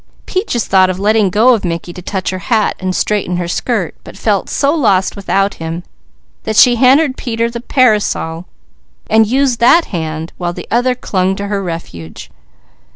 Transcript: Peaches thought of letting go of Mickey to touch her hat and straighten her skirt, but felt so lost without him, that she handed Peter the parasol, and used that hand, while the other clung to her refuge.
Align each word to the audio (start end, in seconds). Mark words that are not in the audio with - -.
Peaches 0.25 0.65
thought 0.65 0.89
of 0.89 0.97
letting 0.99 1.29
go 1.29 1.53
of 1.53 1.63
Mickey 1.63 1.93
to 1.93 2.01
touch 2.01 2.31
her 2.31 2.39
hat 2.39 2.75
and 2.79 2.95
straighten 2.95 3.37
her 3.37 3.47
skirt, 3.47 3.93
but 4.03 4.17
felt 4.17 4.49
so 4.49 4.73
lost 4.73 5.15
without 5.15 5.53
him, 5.61 5.83
that 6.41 6.55
she 6.55 6.77
handed 6.77 7.17
Peter 7.17 7.51
the 7.51 7.61
parasol, 7.61 8.47
and 9.11 9.27
used 9.27 9.59
that 9.59 9.85
hand, 9.93 10.33
while 10.39 10.53
the 10.53 10.65
other 10.71 10.95
clung 10.95 11.35
to 11.35 11.49
her 11.49 11.61
refuge. 11.61 12.31